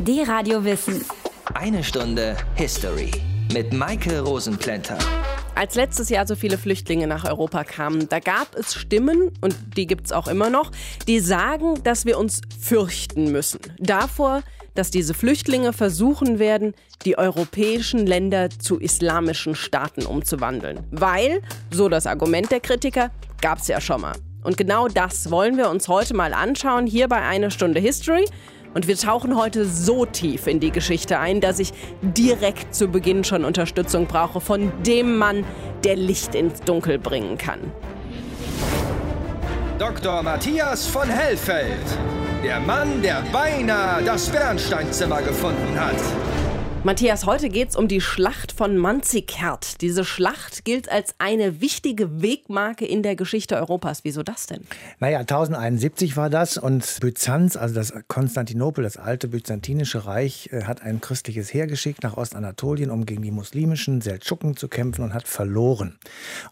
[0.00, 1.04] Die Radio Wissen.
[1.54, 3.12] Eine Stunde History
[3.52, 4.98] mit Maike Rosenplanter.
[5.54, 9.86] Als letztes Jahr so viele Flüchtlinge nach Europa kamen, da gab es Stimmen, und die
[9.86, 10.72] gibt es auch immer noch,
[11.06, 13.60] die sagen, dass wir uns fürchten müssen.
[13.78, 14.42] Davor,
[14.74, 16.74] dass diese Flüchtlinge versuchen werden,
[17.04, 20.80] die europäischen Länder zu islamischen Staaten umzuwandeln.
[20.90, 21.40] Weil,
[21.70, 24.16] so das Argument der Kritiker, gab es ja schon mal.
[24.42, 28.26] Und genau das wollen wir uns heute mal anschauen, hier bei Eine Stunde History.
[28.74, 31.72] Und wir tauchen heute so tief in die Geschichte ein, dass ich
[32.02, 35.44] direkt zu Beginn schon Unterstützung brauche von dem Mann,
[35.84, 37.60] der Licht ins Dunkel bringen kann.
[39.78, 40.22] Dr.
[40.22, 41.78] Matthias von Hellfeld.
[42.44, 45.96] Der Mann, der beinahe das Bernsteinzimmer gefunden hat.
[46.86, 49.80] Matthias, heute geht es um die Schlacht von Manzikert.
[49.80, 54.04] Diese Schlacht gilt als eine wichtige Wegmarke in der Geschichte Europas.
[54.04, 54.64] Wieso das denn?
[54.98, 60.82] Naja, 1071 war das und Byzanz, also das Konstantinopel, das alte byzantinische Reich, äh, hat
[60.82, 65.26] ein christliches Heer geschickt nach Ostanatolien, um gegen die muslimischen Seldschuken zu kämpfen und hat
[65.26, 65.98] verloren.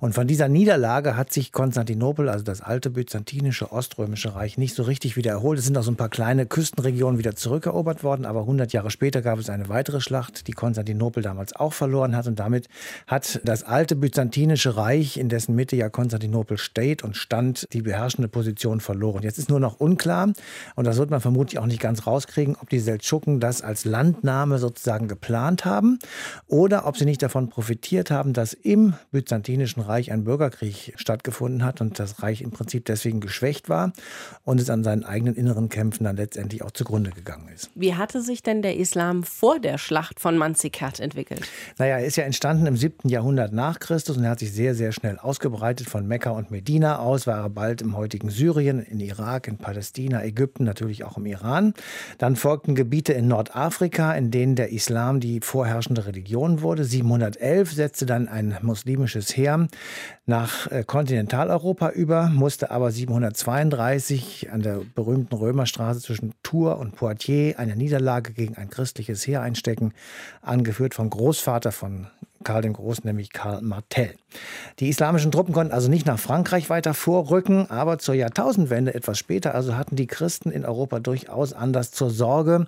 [0.01, 4.85] Und von dieser Niederlage hat sich Konstantinopel, also das alte byzantinische oströmische Reich, nicht so
[4.85, 5.59] richtig wieder erholt.
[5.59, 9.21] Es sind auch so ein paar kleine Küstenregionen wieder zurückerobert worden, aber 100 Jahre später
[9.21, 12.27] gab es eine weitere Schlacht Schlacht, die Konstantinopel damals auch verloren hat.
[12.27, 12.69] Und damit
[13.07, 18.29] hat das alte byzantinische Reich, in dessen Mitte ja Konstantinopel steht und stand, die beherrschende
[18.29, 19.23] Position verloren.
[19.23, 20.33] Jetzt ist nur noch unklar,
[20.77, 24.59] und das wird man vermutlich auch nicht ganz rauskriegen, ob die Seldschuken das als Landnahme
[24.59, 25.99] sozusagen geplant haben
[26.47, 31.81] oder ob sie nicht davon profitiert haben, dass im byzantinischen Reich ein Bürgerkrieg stattgefunden hat
[31.81, 33.93] und das Reich im Prinzip deswegen geschwächt war
[34.45, 37.71] und es an seinen eigenen inneren Kämpfen dann letztendlich auch zugrunde gegangen ist.
[37.75, 41.49] Wie hatte sich denn der Islam vor der Schlacht Schlacht von Manzikert entwickelt?
[41.79, 43.09] Naja, er ist ja entstanden im 7.
[43.09, 45.89] Jahrhundert nach Christus und er hat sich sehr, sehr schnell ausgebreitet.
[45.89, 50.23] Von Mekka und Medina aus war er bald im heutigen Syrien, in Irak, in Palästina,
[50.23, 51.75] Ägypten, natürlich auch im Iran.
[52.19, 56.85] Dann folgten Gebiete in Nordafrika, in denen der Islam die vorherrschende Religion wurde.
[56.85, 59.67] 711 setzte dann ein muslimisches Heer
[60.27, 67.59] nach äh, Kontinentaleuropa über, musste aber 732 an der berühmten Römerstraße zwischen Tours und Poitiers
[67.59, 69.93] eine Niederlage gegen ein christliches Heer einstecken,
[70.43, 72.09] angeführt vom Großvater von
[72.43, 74.15] Karl dem Großen, nämlich Karl Martell.
[74.79, 79.55] Die islamischen Truppen konnten also nicht nach Frankreich weiter vorrücken, aber zur Jahrtausendwende etwas später,
[79.55, 82.67] also hatten die Christen in Europa durchaus Anlass zur Sorge,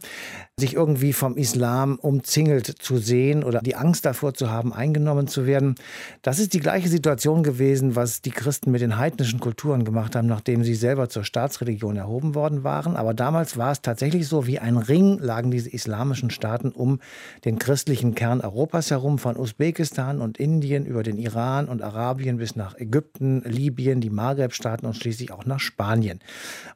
[0.59, 5.47] sich irgendwie vom Islam umzingelt zu sehen oder die Angst davor zu haben, eingenommen zu
[5.47, 5.75] werden.
[6.23, 10.29] Das ist die gleiche Situation gewesen, was die Christen mit den heidnischen Kulturen gemacht haben,
[10.29, 12.97] nachdem sie selber zur Staatsreligion erhoben worden waren.
[12.97, 17.01] Aber damals war es tatsächlich so, wie ein Ring lagen diese islamischen Staaten um
[17.45, 19.64] den christlichen Kern Europas herum, von Usbekistan
[20.21, 25.33] und Indien über den Iran und Arabien bis nach Ägypten, Libyen, die Maghreb-Staaten und schließlich
[25.33, 26.21] auch nach Spanien.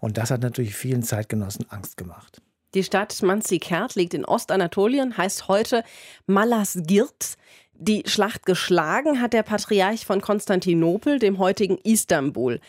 [0.00, 2.40] Und das hat natürlich vielen Zeitgenossen Angst gemacht.
[2.74, 5.84] Die Stadt Manzikert liegt in Ostanatolien, heißt heute
[6.26, 7.36] Malazgirt.
[7.74, 12.60] Die Schlacht geschlagen hat der Patriarch von Konstantinopel, dem heutigen Istanbul.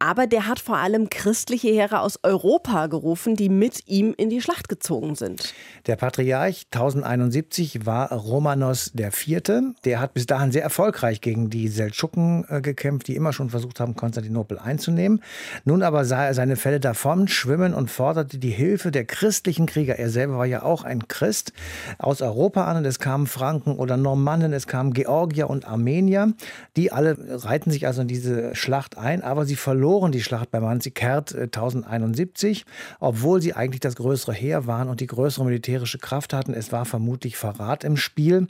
[0.00, 4.40] Aber der hat vor allem christliche Heere aus Europa gerufen, die mit ihm in die
[4.40, 5.52] Schlacht gezogen sind.
[5.88, 9.74] Der Patriarch 1071 war Romanos IV.
[9.84, 13.80] Der hat bis dahin sehr erfolgreich gegen die Seldschuken äh, gekämpft, die immer schon versucht
[13.80, 15.20] haben, Konstantinopel einzunehmen.
[15.64, 19.98] Nun aber sah er seine Fälle davon schwimmen und forderte die Hilfe der christlichen Krieger.
[19.98, 21.52] Er selber war ja auch ein Christ
[21.98, 22.76] aus Europa an.
[22.76, 26.34] Und es kamen Franken oder Normannen, es kamen Georgier und Armenier.
[26.76, 30.50] Die alle reiten sich also in diese Schlacht ein, aber sie verloren verloren die Schlacht
[30.50, 32.66] bei Manzikert 1071,
[33.00, 36.52] obwohl sie eigentlich das größere Heer waren und die größere militärische Kraft hatten.
[36.52, 38.48] Es war vermutlich Verrat im Spiel.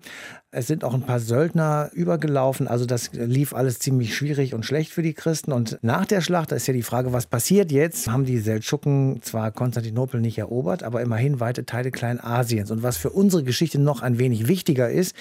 [0.50, 2.66] Es sind auch ein paar Söldner übergelaufen.
[2.66, 5.52] Also das lief alles ziemlich schwierig und schlecht für die Christen.
[5.52, 8.08] Und nach der Schlacht, da ist ja die Frage, was passiert jetzt?
[8.08, 12.72] Haben die Seldschuken zwar Konstantinopel nicht erobert, aber immerhin weite Teile Kleinasiens.
[12.72, 15.14] Und was für unsere Geschichte noch ein wenig wichtiger ist,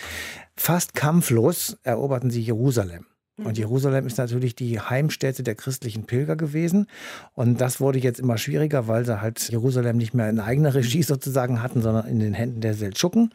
[0.55, 3.05] fast kampflos eroberten sie Jerusalem.
[3.37, 3.53] Und mhm.
[3.53, 6.87] Jerusalem ist natürlich die Heimstätte der christlichen Pilger gewesen.
[7.35, 11.03] Und das wurde jetzt immer schwieriger, weil sie halt Jerusalem nicht mehr in eigener Regie
[11.03, 13.31] sozusagen hatten, sondern in den Händen der Seldschuken.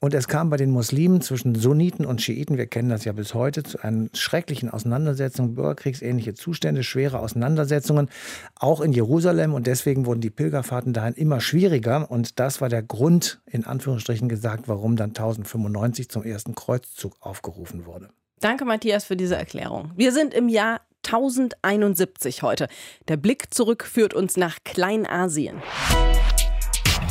[0.00, 3.32] Und es kam bei den Muslimen zwischen Sunniten und Schiiten, wir kennen das ja bis
[3.34, 8.08] heute, zu einer schrecklichen Auseinandersetzung, bürgerkriegsähnliche Zustände, schwere Auseinandersetzungen,
[8.56, 9.54] auch in Jerusalem.
[9.54, 12.10] Und deswegen wurden die Pilgerfahrten dahin immer schwieriger.
[12.10, 17.86] Und das war der Grund, in Anführungsstrichen gesagt, warum dann 1095 zum ersten Kreuzzug aufgerufen
[17.86, 18.08] wurde.
[18.40, 19.92] Danke, Matthias, für diese Erklärung.
[19.96, 22.68] Wir sind im Jahr 1071 heute.
[23.08, 25.62] Der Blick zurück führt uns nach Kleinasien.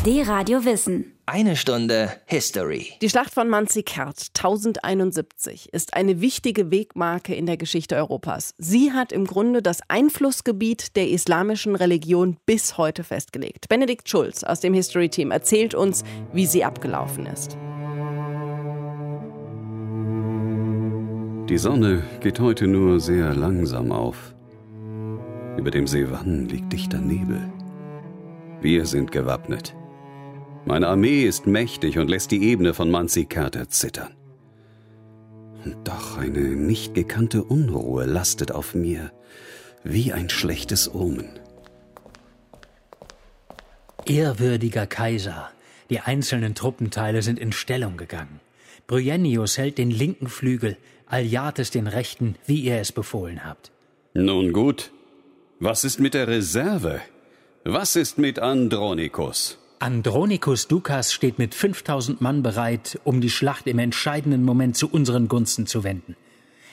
[0.06, 1.14] D-Radio Wissen.
[1.26, 2.92] Eine Stunde History.
[3.02, 8.54] Die Schlacht von Manzikert 1071 ist eine wichtige Wegmarke in der Geschichte Europas.
[8.58, 13.70] Sie hat im Grunde das Einflussgebiet der islamischen Religion bis heute festgelegt.
[13.70, 16.04] Benedikt Schulz aus dem History Team erzählt uns,
[16.34, 17.56] wie sie abgelaufen ist.
[21.50, 24.34] Die Sonne geht heute nur sehr langsam auf.
[25.58, 27.52] Über dem See Wann liegt dichter Nebel.
[28.62, 29.76] Wir sind gewappnet.
[30.64, 34.16] Meine Armee ist mächtig und lässt die Ebene von Manzikert zittern.
[35.66, 39.12] Und doch eine nicht gekannte Unruhe lastet auf mir,
[39.84, 41.28] wie ein schlechtes Omen.
[44.06, 45.50] Ehrwürdiger Kaiser,
[45.90, 48.40] die einzelnen Truppenteile sind in Stellung gegangen.
[48.88, 53.72] Bryennius hält den linken Flügel, Aljates den rechten, wie ihr es befohlen habt.
[54.14, 54.92] Nun gut.
[55.60, 57.02] Was ist mit der Reserve?
[57.64, 59.58] Was ist mit Andronicus?
[59.80, 65.28] Andronicus Dukas steht mit 5000 Mann bereit, um die Schlacht im entscheidenden Moment zu unseren
[65.28, 66.16] Gunsten zu wenden.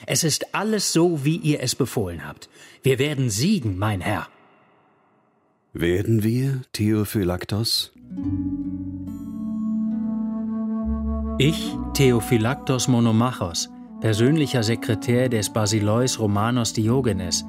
[0.07, 2.49] Es ist alles so, wie ihr es befohlen habt.
[2.83, 4.27] Wir werden siegen, mein Herr.
[5.73, 7.91] Werden wir, Theophylaktos?
[11.43, 17.43] Ich, Theophylaktos Monomachos, persönlicher Sekretär des Basileus Romanos Diogenes,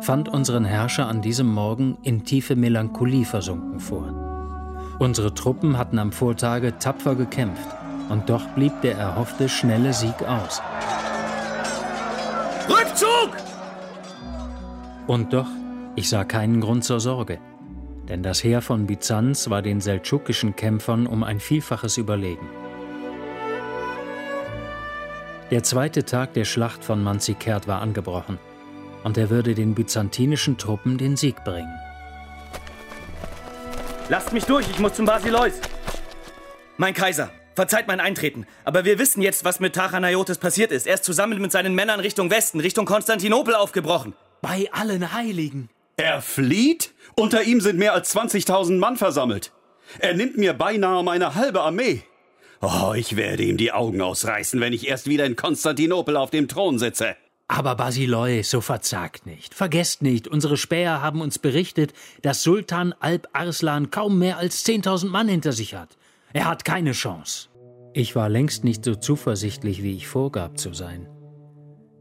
[0.00, 4.96] fand unseren Herrscher an diesem Morgen in tiefe Melancholie versunken vor.
[5.00, 7.68] Unsere Truppen hatten am Vortage tapfer gekämpft,
[8.08, 10.62] und doch blieb der erhoffte schnelle Sieg aus.
[12.70, 13.36] Rückzug!
[15.06, 15.50] Und doch,
[15.94, 17.38] ich sah keinen Grund zur Sorge,
[18.08, 22.48] denn das Heer von Byzanz war den seldschukischen Kämpfern um ein Vielfaches überlegen.
[25.52, 28.38] Der zweite Tag der Schlacht von Manzikert war angebrochen,
[29.04, 31.72] und er würde den byzantinischen Truppen den Sieg bringen.
[34.08, 35.52] Lasst mich durch, ich muss zum Basileus.
[36.78, 40.88] Mein Kaiser, verzeiht mein Eintreten, aber wir wissen jetzt, was mit Tachanaiotes passiert ist.
[40.88, 44.14] Er ist zusammen mit seinen Männern Richtung Westen, Richtung Konstantinopel aufgebrochen.
[44.42, 45.70] Bei allen Heiligen.
[45.96, 46.92] Er flieht?
[47.14, 49.52] Unter ihm sind mehr als 20.000 Mann versammelt.
[50.00, 52.02] Er nimmt mir beinahe meine halbe Armee.
[52.60, 56.48] Oh, ich werde ihm die Augen ausreißen, wenn ich erst wieder in Konstantinopel auf dem
[56.48, 57.16] Thron sitze.
[57.48, 59.54] Aber Basileu, so verzagt nicht.
[59.54, 61.92] Vergesst nicht, unsere Späher haben uns berichtet,
[62.22, 65.96] dass Sultan Alp Arslan kaum mehr als 10.000 Mann hinter sich hat.
[66.32, 67.48] Er hat keine Chance.
[67.92, 71.08] Ich war längst nicht so zuversichtlich, wie ich vorgab zu sein.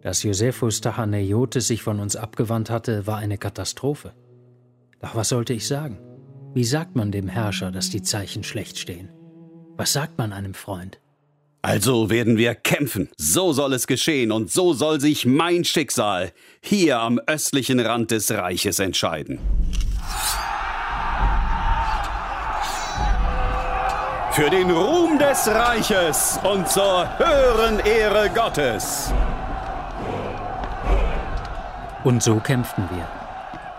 [0.01, 4.13] Dass Josephus Tachaneiotes sich von uns abgewandt hatte, war eine Katastrophe.
[4.99, 5.99] Doch was sollte ich sagen?
[6.53, 9.09] Wie sagt man dem Herrscher, dass die Zeichen schlecht stehen?
[9.77, 10.99] Was sagt man einem Freund?
[11.61, 13.09] Also werden wir kämpfen.
[13.17, 16.31] So soll es geschehen und so soll sich mein Schicksal
[16.61, 19.39] hier am östlichen Rand des Reiches entscheiden.
[24.31, 29.11] Für den Ruhm des Reiches und zur höheren Ehre Gottes.
[32.03, 33.07] Und so kämpften wir.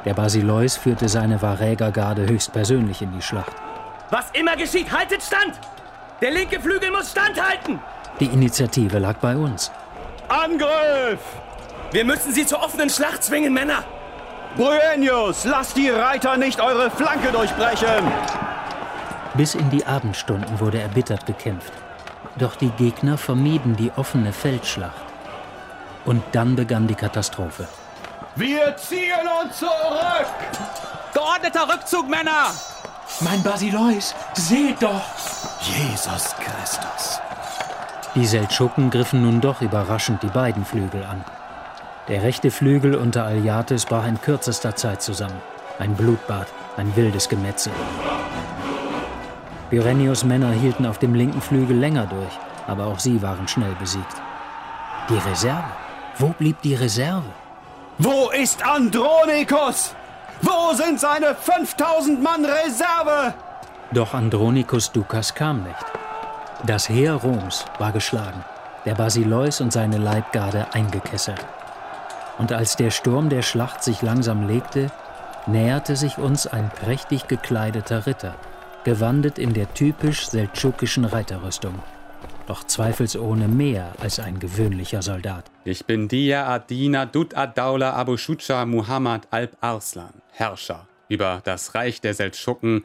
[0.05, 3.53] Der Basileus führte seine Varägergarde höchstpersönlich in die Schlacht.
[4.11, 5.59] Was immer geschieht, haltet stand!
[6.23, 7.79] Der linke Flügel muss standhalten!
[8.21, 9.71] Die Initiative lag bei uns.
[10.29, 11.21] Angriff!
[11.93, 13.85] Wir müssen sie zur offenen Schlacht zwingen, Männer!
[14.57, 18.11] Bryennius, lasst die Reiter nicht eure Flanke durchbrechen!
[19.35, 21.73] Bis in die Abendstunden wurde erbittert gekämpft.
[22.39, 25.05] Doch die Gegner vermieden die offene Feldschlacht.
[26.07, 27.69] Und dann begann die Katastrophe.
[28.37, 30.33] Wir ziehen uns zurück!
[31.13, 32.55] Geordneter Rückzug, Männer!
[33.21, 35.03] Mein Basileus, seht doch!
[35.67, 37.21] Jesus Christus.
[38.15, 41.25] Die Seldschuken griffen nun doch überraschend die beiden Flügel an.
[42.07, 45.41] Der rechte Flügel unter Aljates brach in kürzester Zeit zusammen.
[45.81, 46.47] Ein Blutbad,
[46.77, 47.73] ein wildes Gemetzel.
[49.69, 54.15] Byrenius Männer hielten auf dem linken Flügel länger durch, aber auch sie waren schnell besiegt.
[55.09, 55.65] Die Reserve?
[56.19, 57.25] Wo blieb die Reserve?
[57.99, 59.97] Wo ist Andronicus?
[60.43, 63.35] Wo sind seine 5000 Mann Reserve?
[63.93, 65.85] Doch Andronicus Dukas kam nicht.
[66.67, 68.45] Das Heer Roms war geschlagen,
[68.85, 71.45] der Basileus und seine Leibgarde eingekesselt.
[72.39, 74.91] Und als der Sturm der Schlacht sich langsam legte,
[75.47, 78.35] näherte sich uns ein prächtig gekleideter Ritter,
[78.85, 81.75] gewandet in der typisch seldschukischen Reiterrüstung.
[82.49, 85.45] Doch zweifelsohne mehr als ein gewöhnlicher Soldat.
[85.65, 92.01] Ich bin Dia Adina Dut Adaula Abu Shucha Muhammad Alp Arslan, Herrscher über das Reich
[92.01, 92.85] der Seldschuken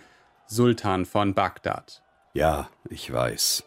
[0.53, 2.01] Sultan von Bagdad.
[2.33, 3.63] Ja, ich weiß.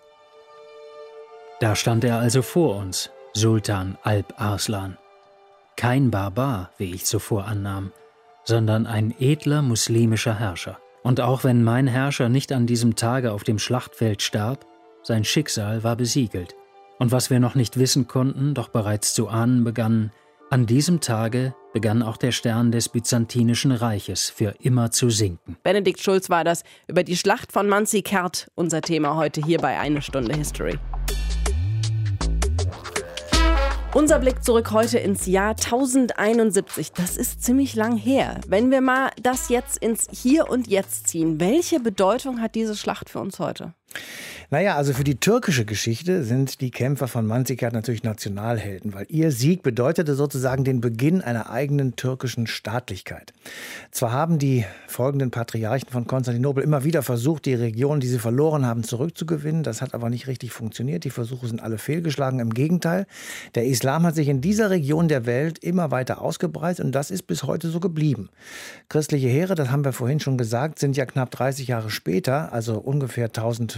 [1.58, 4.98] Da stand er also vor uns, Sultan Alp Arslan.
[5.78, 7.90] Kein Barbar, wie ich zuvor annahm,
[8.44, 10.78] sondern ein edler muslimischer Herrscher.
[11.02, 14.66] Und auch wenn mein Herrscher nicht an diesem Tage auf dem Schlachtfeld starb,
[15.02, 16.54] sein Schicksal war besiegelt.
[16.98, 20.12] Und was wir noch nicht wissen konnten, doch bereits zu ahnen begannen,
[20.50, 25.56] an diesem Tage begann auch der Stern des Byzantinischen Reiches für immer zu sinken.
[25.64, 30.00] Benedikt Schulz war das über die Schlacht von Manzikert, unser Thema heute hier bei Eine
[30.00, 30.78] Stunde History.
[33.92, 36.92] Unser Blick zurück heute ins Jahr 1071.
[36.92, 38.40] Das ist ziemlich lang her.
[38.46, 43.10] Wenn wir mal das jetzt ins Hier und Jetzt ziehen, welche Bedeutung hat diese Schlacht
[43.10, 43.74] für uns heute?
[44.50, 49.32] Naja, also für die türkische Geschichte sind die Kämpfer von Manzikert natürlich Nationalhelden, weil ihr
[49.32, 53.32] Sieg bedeutete sozusagen den Beginn einer eigenen türkischen Staatlichkeit.
[53.90, 58.66] Zwar haben die folgenden Patriarchen von Konstantinopel immer wieder versucht, die Region, die sie verloren
[58.66, 59.62] haben, zurückzugewinnen.
[59.62, 61.04] Das hat aber nicht richtig funktioniert.
[61.04, 62.38] Die Versuche sind alle fehlgeschlagen.
[62.40, 63.06] Im Gegenteil,
[63.54, 67.22] der Islam hat sich in dieser Region der Welt immer weiter ausgebreitet und das ist
[67.22, 68.28] bis heute so geblieben.
[68.88, 72.78] Christliche Heere, das haben wir vorhin schon gesagt, sind ja knapp 30 Jahre später, also
[72.78, 73.72] ungefähr 1000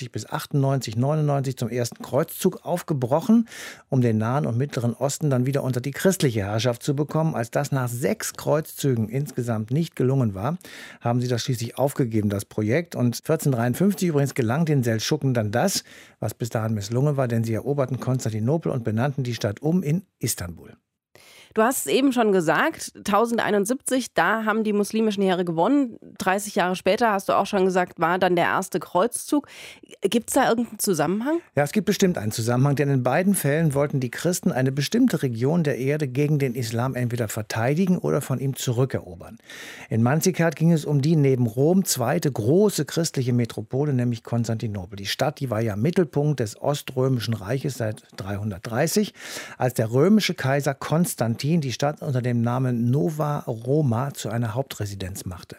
[0.00, 3.48] 95 bis 98, 99 zum ersten Kreuzzug aufgebrochen,
[3.88, 7.34] um den Nahen und Mittleren Osten dann wieder unter die christliche Herrschaft zu bekommen.
[7.34, 10.58] Als das nach sechs Kreuzzügen insgesamt nicht gelungen war,
[11.00, 12.94] haben sie das schließlich aufgegeben, das Projekt.
[12.94, 15.84] Und 1453 übrigens gelang den Seldschuken dann das,
[16.18, 20.02] was bis dahin misslungen war, denn sie eroberten Konstantinopel und benannten die Stadt um in
[20.18, 20.76] Istanbul.
[21.52, 25.98] Du hast es eben schon gesagt, 1071, da haben die muslimischen Heere gewonnen.
[26.18, 29.48] 30 Jahre später, hast du auch schon gesagt, war dann der erste Kreuzzug.
[30.02, 31.40] Gibt es da irgendeinen Zusammenhang?
[31.56, 35.24] Ja, es gibt bestimmt einen Zusammenhang, denn in beiden Fällen wollten die Christen eine bestimmte
[35.24, 39.38] Region der Erde gegen den Islam entweder verteidigen oder von ihm zurückerobern.
[39.88, 44.96] In Manzikert ging es um die neben Rom zweite große christliche Metropole, nämlich Konstantinopel.
[44.96, 49.14] Die Stadt, die war ja Mittelpunkt des Oströmischen Reiches seit 330,
[49.58, 54.52] als der römische Kaiser Konstantin Konstantin die Stadt unter dem Namen Nova Roma zu einer
[54.54, 55.56] Hauptresidenz machte.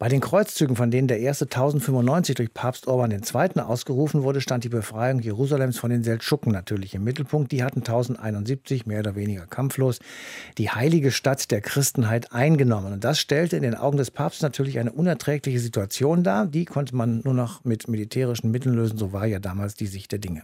[0.00, 3.60] Bei den Kreuzzügen, von denen der erste 1095 durch Papst Urban II.
[3.60, 7.52] ausgerufen wurde, stand die Befreiung Jerusalems von den Seldschuken natürlich im Mittelpunkt.
[7.52, 10.00] Die hatten 1071 mehr oder weniger kampflos
[10.58, 12.92] die heilige Stadt der Christenheit eingenommen.
[12.92, 16.46] Und das stellte in den Augen des Papstes natürlich eine unerträgliche Situation dar.
[16.46, 18.98] Die konnte man nur noch mit militärischen Mitteln lösen.
[18.98, 20.42] So war ja damals die Sicht der Dinge.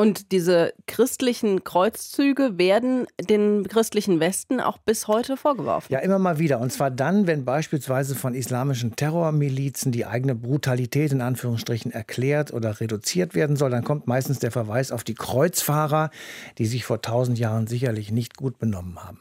[0.00, 5.92] Und diese christlichen Kreuzzüge werden den christlichen Westen auch bis heute vorgeworfen.
[5.92, 6.58] Ja, immer mal wieder.
[6.58, 12.80] Und zwar dann, wenn beispielsweise von islamischen Terrormilizen die eigene Brutalität in Anführungsstrichen erklärt oder
[12.80, 16.08] reduziert werden soll, dann kommt meistens der Verweis auf die Kreuzfahrer,
[16.56, 19.18] die sich vor tausend Jahren sicherlich nicht gut benommen haben.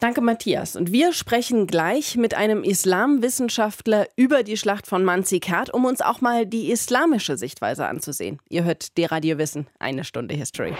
[0.00, 0.76] Danke, Matthias.
[0.76, 6.20] Und wir sprechen gleich mit einem Islamwissenschaftler über die Schlacht von Manzikert, um uns auch
[6.20, 8.38] mal die islamische Sichtweise anzusehen.
[8.48, 10.72] Ihr hört D-Radio Wissen, eine Stunde History.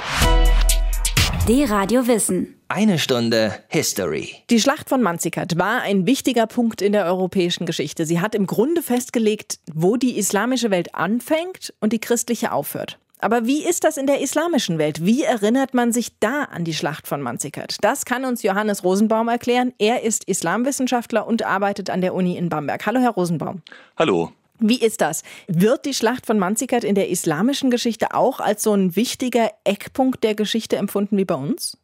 [1.48, 2.60] D-Radio Wissen.
[2.68, 4.36] Eine Stunde History.
[4.50, 8.06] Die Schlacht von Manzikert war ein wichtiger Punkt in der europäischen Geschichte.
[8.06, 12.98] Sie hat im Grunde festgelegt, wo die islamische Welt anfängt und die christliche aufhört.
[13.20, 15.04] Aber wie ist das in der islamischen Welt?
[15.04, 17.76] Wie erinnert man sich da an die Schlacht von Manzikert?
[17.80, 19.74] Das kann uns Johannes Rosenbaum erklären.
[19.78, 22.86] Er ist Islamwissenschaftler und arbeitet an der Uni in Bamberg.
[22.86, 23.62] Hallo, Herr Rosenbaum.
[23.96, 24.32] Hallo.
[24.60, 25.22] Wie ist das?
[25.46, 30.22] Wird die Schlacht von Manzikert in der islamischen Geschichte auch als so ein wichtiger Eckpunkt
[30.22, 31.76] der Geschichte empfunden wie bei uns?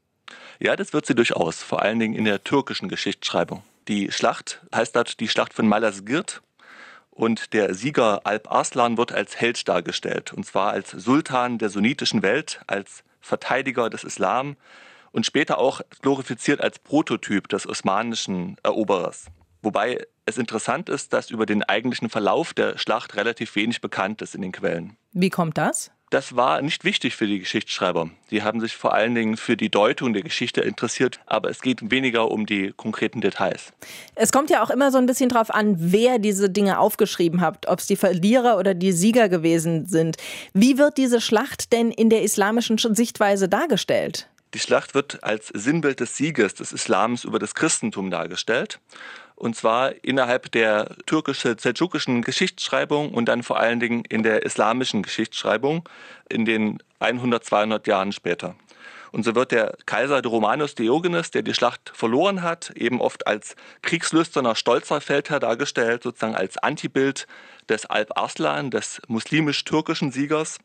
[0.60, 3.62] Ja, das wird sie durchaus, vor allen Dingen in der türkischen Geschichtsschreibung.
[3.88, 6.42] Die Schlacht heißt dort die Schlacht von Malazgirt
[7.14, 12.22] und der Sieger Alp Arslan wird als Held dargestellt, und zwar als Sultan der sunnitischen
[12.22, 14.56] Welt, als Verteidiger des Islam
[15.12, 19.26] und später auch glorifiziert als Prototyp des osmanischen Eroberers.
[19.62, 24.34] Wobei es interessant ist, dass über den eigentlichen Verlauf der Schlacht relativ wenig bekannt ist
[24.34, 24.96] in den Quellen.
[25.12, 25.90] Wie kommt das?
[26.14, 28.08] Das war nicht wichtig für die Geschichtsschreiber.
[28.30, 31.90] Die haben sich vor allen Dingen für die Deutung der Geschichte interessiert, aber es geht
[31.90, 33.72] weniger um die konkreten Details.
[34.14, 37.66] Es kommt ja auch immer so ein bisschen darauf an, wer diese Dinge aufgeschrieben hat,
[37.66, 40.16] ob es die Verlierer oder die Sieger gewesen sind.
[40.52, 44.28] Wie wird diese Schlacht denn in der islamischen Sichtweise dargestellt?
[44.54, 48.78] Die Schlacht wird als Sinnbild des Sieges des Islams über das Christentum dargestellt
[49.36, 55.88] und zwar innerhalb der türkisch-seldschukischen Geschichtsschreibung und dann vor allen Dingen in der islamischen Geschichtsschreibung
[56.28, 58.54] in den 100, 200 Jahren später.
[59.14, 63.54] Und so wird der Kaiser Romanus Diogenes, der die Schlacht verloren hat, eben oft als
[63.82, 67.28] kriegslüsterner, stolzer Feldherr dargestellt, sozusagen als Antibild
[67.68, 70.58] des Alp Arslan, des muslimisch-türkischen Siegers,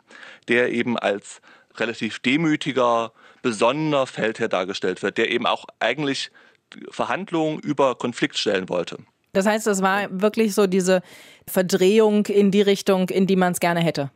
[0.47, 1.41] der eben als
[1.77, 3.11] relativ demütiger,
[3.43, 6.31] besonnener Feldherr dargestellt wird, der eben auch eigentlich
[6.89, 8.97] Verhandlungen über Konflikt stellen wollte.
[9.33, 11.01] Das heißt, das war wirklich so diese
[11.47, 14.09] Verdrehung in die Richtung, in die man es gerne hätte.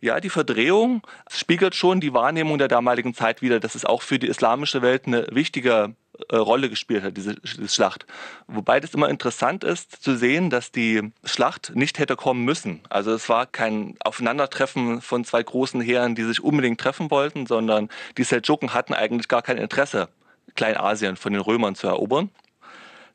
[0.00, 4.18] Ja, die Verdrehung spiegelt schon die Wahrnehmung der damaligen Zeit wider, dass es auch für
[4.18, 5.94] die islamische Welt eine wichtige
[6.30, 8.06] äh, Rolle gespielt hat, diese, diese Schlacht.
[8.48, 12.80] Wobei das immer interessant ist zu sehen, dass die Schlacht nicht hätte kommen müssen.
[12.88, 17.88] Also es war kein Aufeinandertreffen von zwei großen Heeren, die sich unbedingt treffen wollten, sondern
[18.18, 20.08] die Seldschuken hatten eigentlich gar kein Interesse,
[20.56, 22.30] Kleinasien von den Römern zu erobern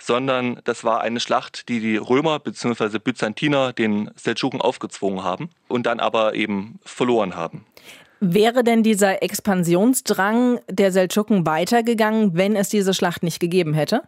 [0.02, 2.98] sondern das war eine Schlacht, die die Römer bzw.
[2.98, 7.66] Byzantiner den Seldschuken aufgezwungen haben und dann aber eben verloren haben.
[8.24, 14.04] Wäre denn dieser Expansionsdrang der Seldschuken weitergegangen, wenn es diese Schlacht nicht gegeben hätte?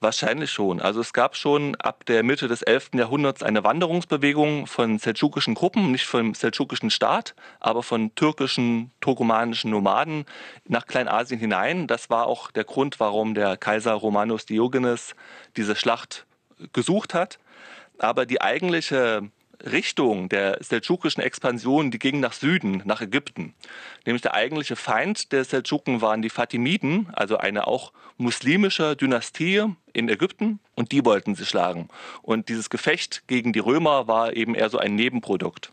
[0.00, 0.80] Wahrscheinlich schon.
[0.80, 2.92] Also es gab schon ab der Mitte des 11.
[2.94, 10.24] Jahrhunderts eine Wanderungsbewegung von seldschukischen Gruppen, nicht vom seldschukischen Staat, aber von türkischen, turkomanischen Nomaden
[10.66, 11.86] nach Kleinasien hinein.
[11.86, 15.14] Das war auch der Grund, warum der Kaiser Romanus Diogenes
[15.58, 16.24] diese Schlacht
[16.72, 17.38] gesucht hat.
[17.98, 19.28] Aber die eigentliche
[19.64, 23.54] Richtung der seldschukischen Expansion, die ging nach Süden, nach Ägypten.
[24.06, 30.08] Nämlich der eigentliche Feind der Seldschuken waren die Fatimiden, also eine auch muslimische Dynastie in
[30.08, 31.88] Ägypten, und die wollten sie schlagen.
[32.22, 35.72] Und dieses Gefecht gegen die Römer war eben eher so ein Nebenprodukt.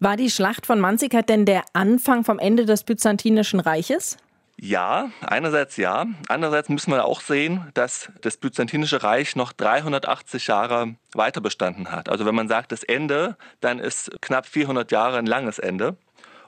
[0.00, 4.16] War die Schlacht von Manzikert denn der Anfang vom Ende des Byzantinischen Reiches?
[4.62, 6.04] Ja, einerseits ja.
[6.28, 12.10] Andererseits müssen wir auch sehen, dass das Byzantinische Reich noch 380 Jahre weiter bestanden hat.
[12.10, 15.96] Also wenn man sagt das Ende, dann ist knapp 400 Jahre ein langes Ende.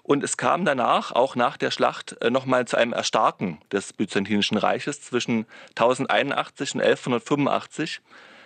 [0.02, 4.58] Und es kam danach, auch nach der Schlacht, äh, nochmal zu einem Erstarken des Byzantinischen
[4.58, 8.02] Reiches zwischen 1081 und 1185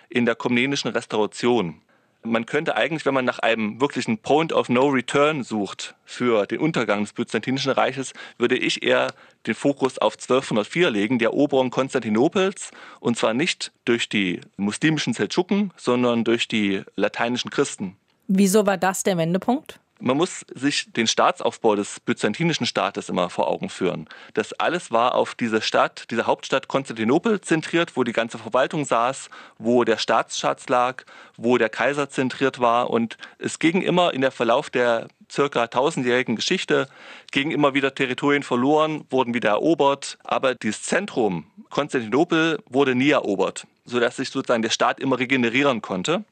[0.08, 1.82] in der komnenischen Restauration
[2.26, 6.58] man könnte eigentlich, wenn man nach einem wirklichen Point of No Return sucht für den
[6.58, 9.12] Untergang des Byzantinischen Reiches, würde ich eher
[9.46, 15.72] den Fokus auf 1204 legen, der Eroberung Konstantinopels, und zwar nicht durch die muslimischen Seldschuken,
[15.76, 17.96] sondern durch die lateinischen Christen.
[18.28, 19.78] Wieso war das der Wendepunkt?
[19.98, 24.08] Man muss sich den Staatsaufbau des byzantinischen Staates immer vor Augen führen.
[24.34, 29.30] Das alles war auf diese Stadt, diese Hauptstadt Konstantinopel zentriert, wo die ganze Verwaltung saß,
[29.58, 31.04] wo der Staatsschatz lag,
[31.36, 32.90] wo der Kaiser zentriert war.
[32.90, 36.88] Und es ging immer in der Verlauf der circa tausendjährigen Geschichte,
[37.32, 40.18] gingen immer wieder Territorien verloren, wurden wieder erobert.
[40.24, 46.24] Aber dieses Zentrum Konstantinopel wurde nie erobert, sodass sich sozusagen der Staat immer regenerieren konnte.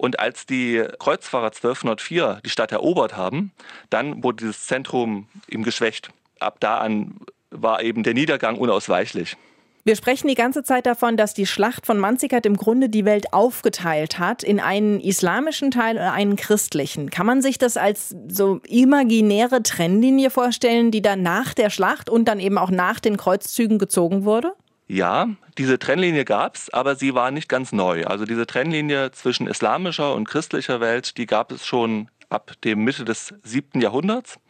[0.00, 3.52] Und als die Kreuzfahrer 1204 die Stadt erobert haben,
[3.90, 6.08] dann wurde dieses Zentrum eben geschwächt.
[6.38, 7.16] Ab da an
[7.50, 9.36] war eben der Niedergang unausweichlich.
[9.84, 13.34] Wir sprechen die ganze Zeit davon, dass die Schlacht von Manzikert im Grunde die Welt
[13.34, 17.10] aufgeteilt hat in einen islamischen Teil und einen christlichen.
[17.10, 22.26] Kann man sich das als so imaginäre Trennlinie vorstellen, die dann nach der Schlacht und
[22.26, 24.54] dann eben auch nach den Kreuzzügen gezogen wurde?
[24.92, 28.06] Ja, diese Trennlinie gab es, aber sie war nicht ganz neu.
[28.06, 33.04] Also diese Trennlinie zwischen islamischer und christlicher Welt, die gab es schon ab dem Mitte
[33.04, 34.40] des siebten Jahrhunderts.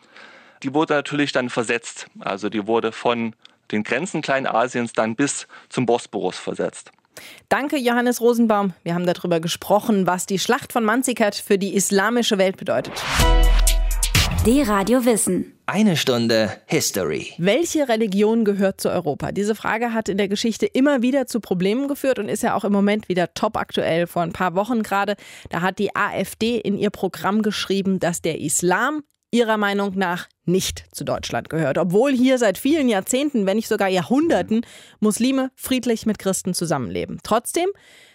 [0.62, 2.07] Die wurde natürlich dann versetzt.
[2.20, 3.35] Also die wurde von
[3.70, 6.90] den Grenzen Kleinasiens dann bis zum Bosporus versetzt.
[7.50, 8.72] Danke, Johannes Rosenbaum.
[8.83, 12.94] Wir haben darüber gesprochen, was die Schlacht von Manzikert für die islamische Welt bedeutet.
[14.46, 15.53] D-Radio Wissen.
[15.66, 17.35] Eine Stunde History.
[17.37, 19.33] Welche Religion gehört zu Europa?
[19.33, 22.64] Diese Frage hat in der Geschichte immer wieder zu Problemen geführt und ist ja auch
[22.64, 24.07] im Moment wieder top aktuell.
[24.07, 25.16] Vor ein paar Wochen gerade,
[25.50, 30.87] da hat die AfD in ihr Programm geschrieben, dass der Islam ihrer Meinung nach nicht
[30.90, 34.62] zu Deutschland gehört, obwohl hier seit vielen Jahrzehnten, wenn nicht sogar Jahrhunderten,
[35.00, 37.20] Muslime friedlich mit Christen zusammenleben.
[37.22, 37.68] Trotzdem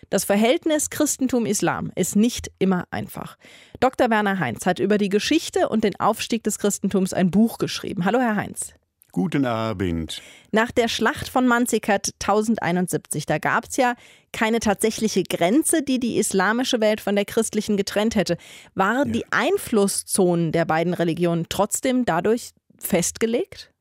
[0.09, 3.37] das Verhältnis Christentum-Islam ist nicht immer einfach.
[3.79, 4.09] Dr.
[4.09, 8.05] Werner Heinz hat über die Geschichte und den Aufstieg des Christentums ein Buch geschrieben.
[8.05, 8.73] Hallo, Herr Heinz.
[9.15, 10.21] Guten Abend.
[10.51, 13.95] Nach der Schlacht von Manzikert 1071, da gab es ja
[14.33, 18.35] keine tatsächliche Grenze, die die islamische Welt von der christlichen getrennt hätte.
[18.73, 19.13] Waren ja.
[19.13, 23.71] die Einflusszonen der beiden Religionen trotzdem dadurch festgelegt?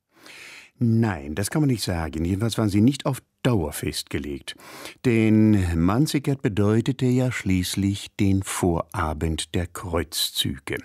[0.79, 2.25] Nein, das kann man nicht sagen.
[2.25, 4.57] Jedenfalls waren sie nicht auf Dauer festgelegt.
[5.05, 10.79] Denn Manzikert bedeutete ja schließlich den Vorabend der Kreuzzüge.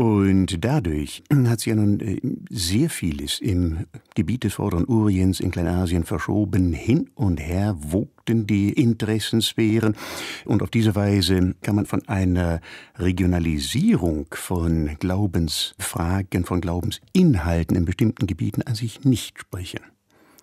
[0.00, 5.50] Und dadurch hat sich ja nun äh, sehr vieles im Gebiet des Vorderen Orients in
[5.50, 6.72] Kleinasien verschoben.
[6.72, 9.96] Hin und her wogten die Interessensphären.
[10.44, 12.60] Und auf diese Weise kann man von einer
[12.96, 19.80] Regionalisierung von Glaubensfragen, von Glaubensinhalten in bestimmten Gebieten an sich nicht sprechen.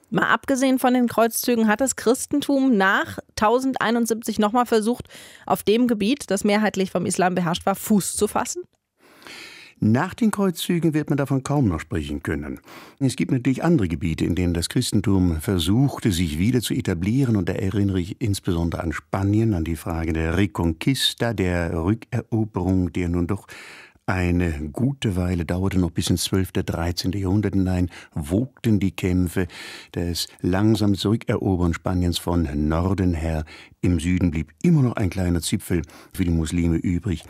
[0.10, 5.08] Mal abgesehen von den Kreuzzügen hat das Christentum nach 1071 nochmal versucht,
[5.46, 8.64] auf dem Gebiet, das mehrheitlich vom Islam beherrscht war, Fuß zu fassen?
[9.80, 12.62] Nach den Kreuzzügen wird man davon kaum noch sprechen können.
[13.00, 17.50] Es gibt natürlich andere Gebiete, in denen das Christentum versuchte, sich wieder zu etablieren, und
[17.50, 23.28] da erinnere ich insbesondere an Spanien, an die Frage der Reconquista, der Rückeroberung der nun
[23.28, 23.48] doch
[24.08, 27.14] Eine gute Weile dauerte noch bis ins 12., 13.
[27.14, 29.48] Jahrhundert hinein, wogten die Kämpfe,
[29.94, 33.46] das langsam Zurückerobern Spaniens von Norden her.
[33.82, 35.82] Im Süden blieb immer noch ein kleiner Zipfel
[36.14, 37.24] für die Muslime übrig.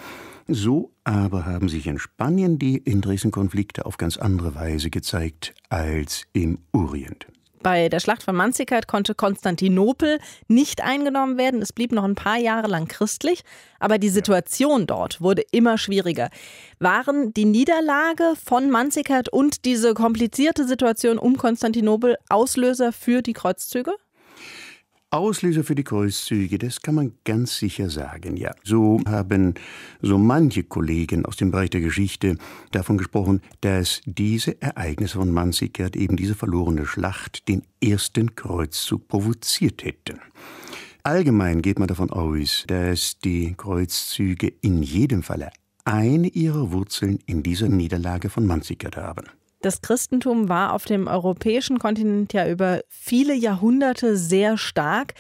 [0.50, 6.60] So aber haben sich in Spanien die Interessenkonflikte auf ganz andere Weise gezeigt als im
[6.74, 7.26] Orient.
[7.66, 11.64] Bei der Schlacht von Manzikert konnte Konstantinopel nicht eingenommen werden.
[11.64, 13.42] Es blieb noch ein paar Jahre lang christlich,
[13.80, 16.30] aber die Situation dort wurde immer schwieriger.
[16.78, 23.96] Waren die Niederlage von Manzikert und diese komplizierte Situation um Konstantinopel Auslöser für die Kreuzzüge?
[25.16, 28.54] Auslöser für die Kreuzzüge, das kann man ganz sicher sagen, ja.
[28.66, 29.54] So haben
[30.02, 32.38] so manche Kollegen aus dem Bereich der Geschichte
[32.72, 39.86] davon gesprochen, dass diese Ereignisse von Manzikert, eben diese verlorene Schlacht, den ersten Kreuzzug provoziert
[39.86, 40.20] hätten.
[41.04, 45.50] Allgemein geht man davon aus, dass die Kreuzzüge in jedem Falle
[45.86, 49.28] eine ihrer Wurzeln in dieser Niederlage von Manzikert haben.
[49.66, 55.16] Das Christentum war auf dem europäischen Kontinent ja über viele Jahrhunderte sehr stark,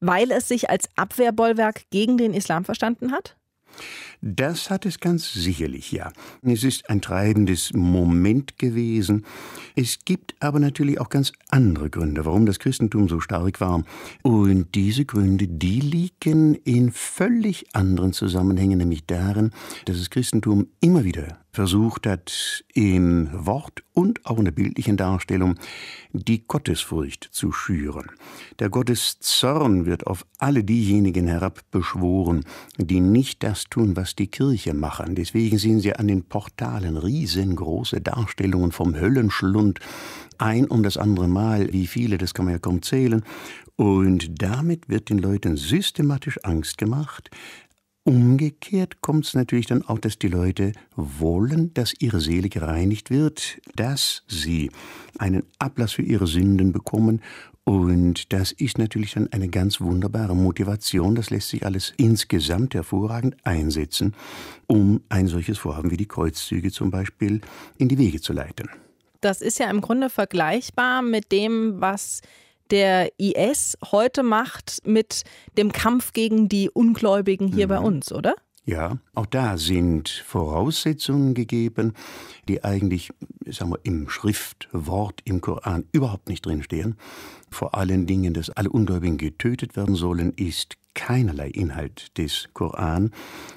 [0.00, 3.36] weil es sich als Abwehrbollwerk gegen den Islam verstanden hat?
[4.26, 6.10] Das hat es ganz sicherlich, ja.
[6.40, 9.26] Es ist ein treibendes Moment gewesen.
[9.76, 13.84] Es gibt aber natürlich auch ganz andere Gründe, warum das Christentum so stark war.
[14.22, 19.50] Und diese Gründe, die liegen in völlig anderen Zusammenhängen, nämlich darin,
[19.84, 25.54] dass das Christentum immer wieder versucht hat, im Wort und auch in der bildlichen Darstellung
[26.12, 28.06] die Gottesfurcht zu schüren.
[28.58, 32.44] Der Gotteszorn wird auf alle diejenigen herabbeschworen,
[32.76, 35.14] die nicht das tun, was die Kirche machen.
[35.14, 39.80] Deswegen sehen Sie an den Portalen riesengroße Darstellungen vom Höllenschlund,
[40.38, 43.22] ein um das andere Mal, wie viele, das kann man ja kaum zählen.
[43.76, 47.30] Und damit wird den Leuten systematisch Angst gemacht,
[48.06, 53.58] Umgekehrt kommt es natürlich dann auch, dass die Leute wollen, dass ihre Seele gereinigt wird,
[53.76, 54.70] dass sie
[55.18, 57.22] einen Ablass für ihre Sünden bekommen.
[57.64, 61.14] Und das ist natürlich dann eine ganz wunderbare Motivation.
[61.14, 64.14] Das lässt sich alles insgesamt hervorragend einsetzen,
[64.66, 67.40] um ein solches Vorhaben wie die Kreuzzüge zum Beispiel
[67.78, 68.68] in die Wege zu leiten.
[69.22, 72.20] Das ist ja im Grunde vergleichbar mit dem, was
[72.70, 75.22] der IS heute macht mit
[75.56, 77.70] dem Kampf gegen die Ungläubigen hier mhm.
[77.70, 78.34] bei uns, oder?
[78.66, 81.92] Ja, auch da sind Voraussetzungen gegeben,
[82.48, 83.10] die eigentlich,
[83.46, 86.96] sagen wir, im Schriftwort im Koran überhaupt nicht drinstehen.
[87.54, 93.12] Vor allen Dingen, dass alle Ungläubigen getötet werden sollen, ist keinerlei Inhalt des Koran.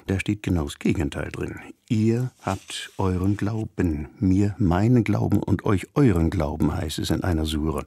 [0.06, 1.56] Da steht genau das Gegenteil drin.
[1.88, 7.44] Ihr habt euren Glauben, mir meinen Glauben und euch euren Glauben, heißt es in einer
[7.44, 7.84] Sure.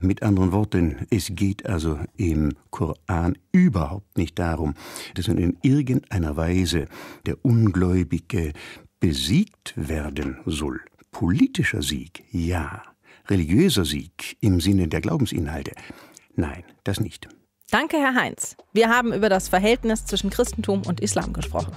[0.00, 4.74] Mit anderen Worten, es geht also im Koran überhaupt nicht darum,
[5.14, 6.86] dass in irgendeiner Weise
[7.24, 8.52] der Ungläubige
[8.98, 10.80] besiegt werden soll.
[11.12, 12.82] Politischer Sieg, ja.
[13.28, 15.72] Religiöser Sieg im Sinne der Glaubensinhalte,
[16.36, 17.28] nein, das nicht.
[17.70, 18.56] Danke, Herr Heinz.
[18.72, 21.72] Wir haben über das Verhältnis zwischen Christentum und Islam gesprochen.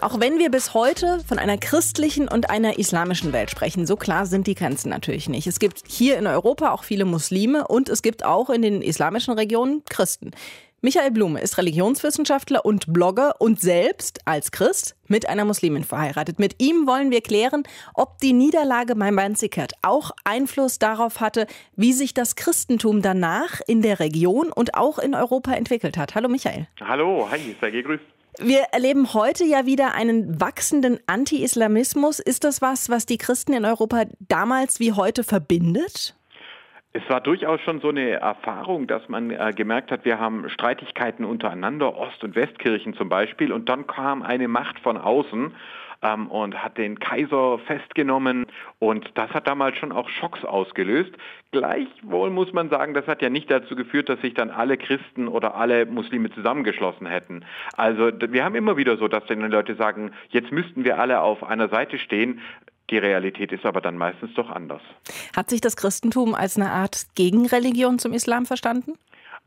[0.00, 4.26] Auch wenn wir bis heute von einer christlichen und einer islamischen Welt sprechen, so klar
[4.26, 5.46] sind die Grenzen natürlich nicht.
[5.46, 9.34] Es gibt hier in Europa auch viele Muslime und es gibt auch in den islamischen
[9.34, 10.32] Regionen Christen.
[10.84, 16.38] Michael Blume ist Religionswissenschaftler und Blogger und selbst als Christ mit einer Muslimin verheiratet.
[16.38, 17.62] Mit ihm wollen wir klären,
[17.94, 23.80] ob die Niederlage bei Manzikert auch Einfluss darauf hatte, wie sich das Christentum danach in
[23.80, 26.14] der Region und auch in Europa entwickelt hat.
[26.14, 26.68] Hallo Michael.
[26.78, 28.04] Hallo, hi, sei gegrüßt.
[28.40, 32.18] Wir erleben heute ja wieder einen wachsenden Anti-Islamismus.
[32.18, 36.14] Ist das was, was die Christen in Europa damals wie heute verbindet?
[36.96, 41.24] Es war durchaus schon so eine Erfahrung, dass man äh, gemerkt hat, wir haben Streitigkeiten
[41.24, 45.52] untereinander, Ost- und Westkirchen zum Beispiel, und dann kam eine Macht von außen
[46.02, 48.46] ähm, und hat den Kaiser festgenommen
[48.78, 51.10] und das hat damals schon auch Schocks ausgelöst.
[51.50, 55.26] Gleichwohl muss man sagen, das hat ja nicht dazu geführt, dass sich dann alle Christen
[55.26, 57.44] oder alle Muslime zusammengeschlossen hätten.
[57.76, 61.42] Also wir haben immer wieder so, dass dann Leute sagen, jetzt müssten wir alle auf
[61.42, 62.40] einer Seite stehen.
[62.94, 64.80] Die Realität ist aber dann meistens doch anders.
[65.34, 68.92] Hat sich das Christentum als eine Art Gegenreligion zum Islam verstanden?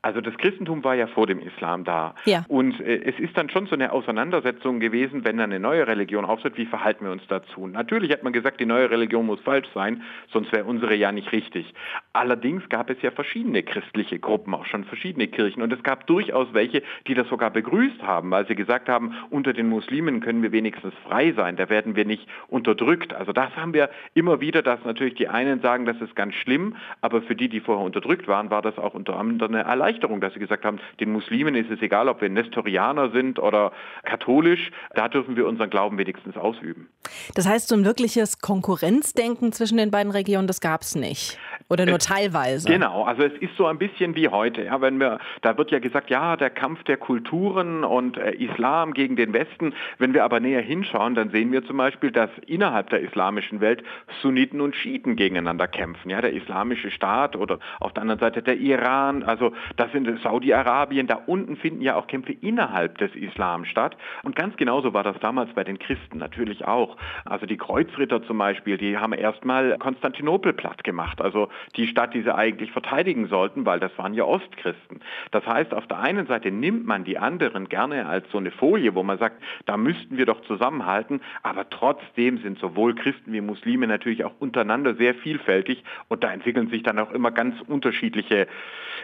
[0.07, 2.15] Also das Christentum war ja vor dem Islam da.
[2.23, 2.45] Ja.
[2.47, 6.23] Und äh, es ist dann schon so eine Auseinandersetzung gewesen, wenn dann eine neue Religion
[6.23, 7.67] auftritt, wie verhalten wir uns dazu?
[7.67, 11.33] Natürlich hat man gesagt, die neue Religion muss falsch sein, sonst wäre unsere ja nicht
[11.33, 11.73] richtig.
[12.13, 15.61] Allerdings gab es ja verschiedene christliche Gruppen, auch schon verschiedene Kirchen.
[15.61, 19.51] Und es gab durchaus welche, die das sogar begrüßt haben, weil sie gesagt haben, unter
[19.51, 23.13] den Muslimen können wir wenigstens frei sein, da werden wir nicht unterdrückt.
[23.13, 26.77] Also das haben wir immer wieder, dass natürlich die einen sagen, das ist ganz schlimm,
[27.01, 30.21] aber für die, die vorher unterdrückt waren, war das auch unter anderem eine Erleichterung Erleichterung,
[30.21, 33.71] dass sie gesagt haben, den Muslimen ist es egal, ob wir Nestorianer sind oder
[34.03, 36.87] katholisch, da dürfen wir unseren Glauben wenigstens ausüben.
[37.35, 41.39] Das heißt, so ein wirkliches Konkurrenzdenken zwischen den beiden Regionen, das gab es nicht.
[41.69, 42.67] Oder nur teilweise?
[42.67, 44.63] Genau, also es ist so ein bisschen wie heute.
[44.63, 48.93] Ja, wenn wir, da wird ja gesagt, ja, der Kampf der Kulturen und äh, Islam
[48.93, 49.73] gegen den Westen.
[49.97, 53.83] Wenn wir aber näher hinschauen, dann sehen wir zum Beispiel, dass innerhalb der islamischen Welt
[54.21, 56.09] Sunniten und Schiiten gegeneinander kämpfen.
[56.09, 61.07] Ja, der islamische Staat oder auf der anderen Seite der Iran, also das sind Saudi-Arabien,
[61.07, 63.95] da unten finden ja auch Kämpfe innerhalb des Islam statt.
[64.23, 66.97] Und ganz genauso war das damals bei den Christen natürlich auch.
[67.25, 71.21] Also die Kreuzritter zum Beispiel, die haben erstmal Konstantinopel platt gemacht.
[71.21, 74.99] Also die Stadt, die sie eigentlich verteidigen sollten, weil das waren ja Ostchristen.
[75.31, 78.95] Das heißt, auf der einen Seite nimmt man die anderen gerne als so eine Folie,
[78.95, 83.85] wo man sagt, da müssten wir doch zusammenhalten, aber trotzdem sind sowohl Christen wie Muslime
[83.85, 88.47] natürlich auch untereinander sehr vielfältig und da entwickeln sich dann auch immer ganz unterschiedliche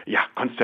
[0.06, 0.63] ja, Konstellationen.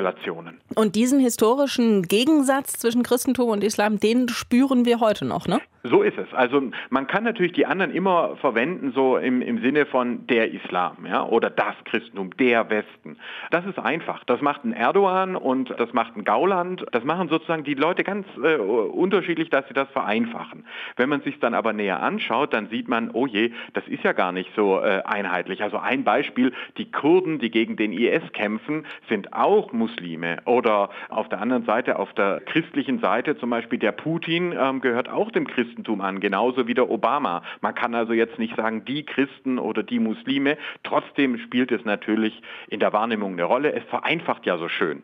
[0.75, 5.61] Und diesen historischen Gegensatz zwischen Christentum und Islam, den spüren wir heute noch, ne?
[5.83, 6.33] So ist es.
[6.35, 11.07] Also man kann natürlich die anderen immer verwenden, so im, im Sinne von der Islam
[11.07, 13.17] ja, oder das Christentum, der Westen.
[13.51, 14.23] Das ist einfach.
[14.25, 16.85] Das macht ein Erdogan und das macht ein Gauland.
[16.93, 20.67] Das machen sozusagen die Leute ganz äh, unterschiedlich, dass sie das vereinfachen.
[20.97, 24.13] Wenn man sich dann aber näher anschaut, dann sieht man, oh je, das ist ja
[24.13, 25.63] gar nicht so äh, einheitlich.
[25.63, 30.39] Also ein Beispiel, die Kurden, die gegen den IS kämpfen, sind auch Muslime.
[30.45, 35.09] Oder auf der anderen Seite, auf der christlichen Seite zum Beispiel der Putin ähm, gehört
[35.09, 35.70] auch dem Christentum
[36.01, 37.43] an, genauso wie der Obama.
[37.61, 40.57] Man kann also jetzt nicht sagen, die Christen oder die Muslime.
[40.83, 43.73] Trotzdem spielt es natürlich in der Wahrnehmung eine Rolle.
[43.73, 45.03] Es vereinfacht ja so schön.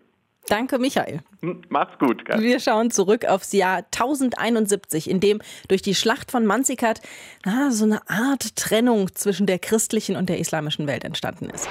[0.48, 1.20] Danke, Michael.
[1.40, 2.24] Hm, mach's gut.
[2.24, 2.40] Gell?
[2.40, 7.00] Wir schauen zurück aufs Jahr 1071, in dem durch die Schlacht von Manzikert
[7.44, 11.68] na, so eine Art Trennung zwischen der christlichen und der islamischen Welt entstanden ist.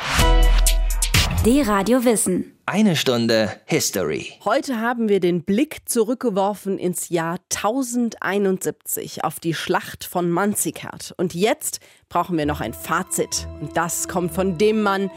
[1.45, 2.57] D-Radio Wissen.
[2.65, 4.33] Eine Stunde History.
[4.45, 11.13] Heute haben wir den Blick zurückgeworfen ins Jahr 1071 auf die Schlacht von Manzikert.
[11.17, 13.47] Und jetzt brauchen wir noch ein Fazit.
[13.61, 15.11] Und das kommt von dem Mann,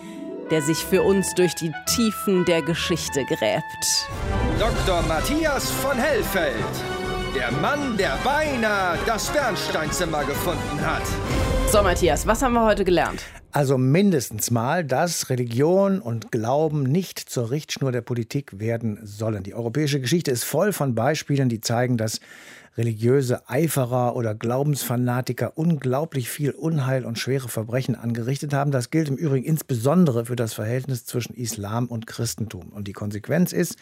[0.50, 4.06] der sich für uns durch die Tiefen der Geschichte gräbt.
[4.58, 5.00] Dr.
[5.08, 6.54] Matthias von Hellfeld.
[7.34, 11.02] Der Mann, der beinahe das Bernsteinzimmer gefunden hat.
[11.70, 13.22] So, Matthias, was haben wir heute gelernt?
[13.52, 19.42] Also mindestens mal, dass Religion und Glauben nicht zur Richtschnur der Politik werden sollen.
[19.42, 22.20] Die europäische Geschichte ist voll von Beispielen, die zeigen, dass
[22.78, 28.70] religiöse Eiferer oder Glaubensfanatiker unglaublich viel Unheil und schwere Verbrechen angerichtet haben.
[28.70, 32.68] Das gilt im Übrigen insbesondere für das Verhältnis zwischen Islam und Christentum.
[32.70, 33.76] Und die Konsequenz ist,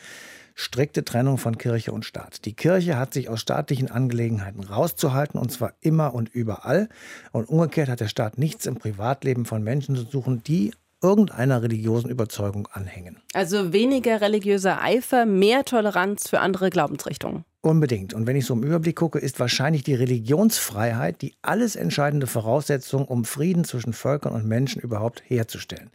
[0.57, 2.47] strikte Trennung von Kirche und Staat.
[2.47, 6.89] Die Kirche hat sich aus staatlichen Angelegenheiten rauszuhalten und zwar immer und überall.
[7.31, 12.11] Und umgekehrt hat der Staat nichts im Privatleben von Menschen zu suchen, die irgendeiner religiösen
[12.11, 13.19] Überzeugung anhängen.
[13.35, 17.45] Also weniger religiöser Eifer, mehr Toleranz für andere Glaubensrichtungen.
[17.67, 18.15] Unbedingt.
[18.15, 23.07] Und wenn ich so im Überblick gucke, ist wahrscheinlich die Religionsfreiheit die alles entscheidende Voraussetzung,
[23.07, 25.91] um Frieden zwischen Völkern und Menschen überhaupt herzustellen.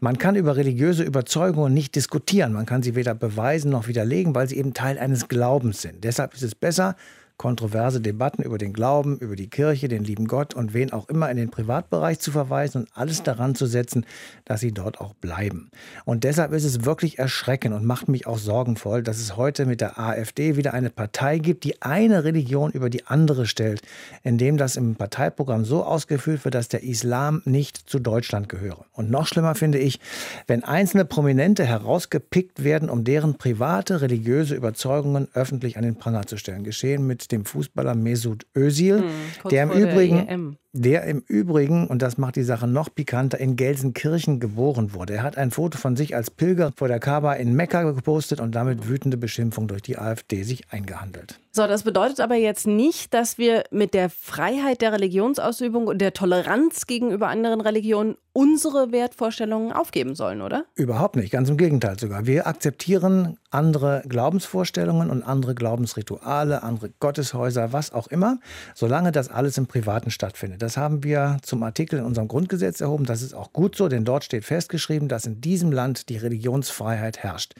[0.00, 2.54] Man kann über religiöse Überzeugungen nicht diskutieren.
[2.54, 6.02] Man kann sie weder beweisen noch widerlegen, weil sie eben Teil eines Glaubens sind.
[6.02, 6.96] Deshalb ist es besser,
[7.42, 11.28] kontroverse Debatten über den Glauben, über die Kirche, den lieben Gott und wen auch immer
[11.28, 14.06] in den Privatbereich zu verweisen und alles daran zu setzen,
[14.44, 15.72] dass sie dort auch bleiben.
[16.04, 19.80] Und deshalb ist es wirklich erschreckend und macht mich auch sorgenvoll, dass es heute mit
[19.80, 23.82] der AfD wieder eine Partei gibt, die eine Religion über die andere stellt,
[24.22, 28.84] indem das im Parteiprogramm so ausgeführt wird, dass der Islam nicht zu Deutschland gehöre.
[28.92, 29.98] Und noch schlimmer finde ich,
[30.46, 36.36] wenn einzelne Prominente herausgepickt werden, um deren private religiöse Überzeugungen öffentlich an den Pranger zu
[36.36, 36.62] stellen.
[36.62, 42.00] Geschehen mit dem Fußballer Mesut Özil, hm, der im Übrigen e der im Übrigen, und
[42.00, 45.14] das macht die Sache noch pikanter, in Gelsenkirchen geboren wurde.
[45.14, 48.54] Er hat ein Foto von sich als Pilger vor der Kaaba in Mekka gepostet und
[48.54, 51.38] damit wütende Beschimpfung durch die AfD sich eingehandelt.
[51.54, 56.14] So, das bedeutet aber jetzt nicht, dass wir mit der Freiheit der Religionsausübung und der
[56.14, 60.64] Toleranz gegenüber anderen Religionen unsere Wertvorstellungen aufgeben sollen, oder?
[60.74, 62.24] Überhaupt nicht, ganz im Gegenteil sogar.
[62.24, 68.38] Wir akzeptieren andere Glaubensvorstellungen und andere Glaubensrituale, andere Gotteshäuser, was auch immer,
[68.74, 70.61] solange das alles im Privaten stattfindet.
[70.62, 73.04] Das haben wir zum Artikel in unserem Grundgesetz erhoben.
[73.04, 77.18] Das ist auch gut so, denn dort steht festgeschrieben, dass in diesem Land die Religionsfreiheit
[77.18, 77.54] herrscht.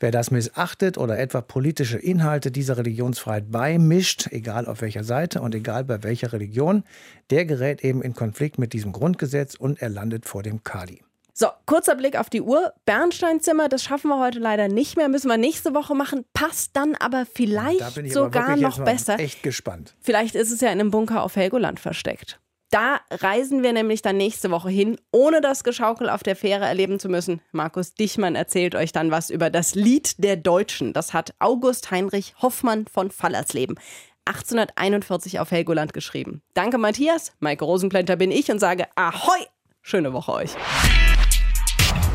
[0.00, 5.54] Wer das missachtet oder etwa politische Inhalte dieser Religionsfreiheit beimischt, egal auf welcher Seite und
[5.54, 6.84] egal bei welcher Religion,
[7.30, 11.00] der gerät eben in Konflikt mit diesem Grundgesetz und er landet vor dem Kali.
[11.34, 12.74] So, kurzer Blick auf die Uhr.
[12.84, 16.24] Bernsteinzimmer, das schaffen wir heute leider nicht mehr, müssen wir nächste Woche machen.
[16.34, 19.18] Passt dann aber vielleicht sogar aber noch besser.
[19.18, 19.94] Echt gespannt.
[20.00, 22.38] Vielleicht ist es ja in einem Bunker auf Helgoland versteckt.
[22.70, 26.98] Da reisen wir nämlich dann nächste Woche hin, ohne das Geschaukel auf der Fähre erleben
[26.98, 27.42] zu müssen.
[27.52, 30.94] Markus Dichmann erzählt euch dann was über das Lied der Deutschen.
[30.94, 33.78] Das hat August Heinrich Hoffmann von Fallersleben
[34.24, 36.42] 1841 auf Helgoland geschrieben.
[36.54, 39.46] Danke Matthias, Maike Rosenplanter bin ich und sage Ahoi!
[39.82, 40.50] Schöne Woche euch.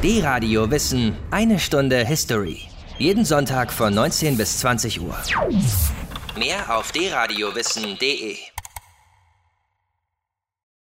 [0.03, 2.61] D-Radio Wissen, eine Stunde History.
[2.99, 5.17] Jeden Sonntag von 19 bis 20 Uhr.
[6.37, 8.37] Mehr auf dradiowissen.de